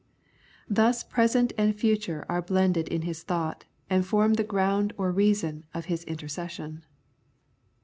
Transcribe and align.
Thus 0.67 1.03
present 1.03 1.53
and 1.59 1.75
future 1.75 2.25
are 2.27 2.41
blended 2.41 2.87
in 2.87 3.03
his 3.03 3.21
thought, 3.21 3.65
and 3.87 4.03
form 4.03 4.33
the 4.33 4.43
ground 4.43 4.93
or 4.97 5.11
reason 5.11 5.63
of 5.75 5.85
his 5.85 6.03
intercession. 6.05 6.83